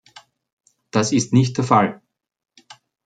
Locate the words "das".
0.89-1.11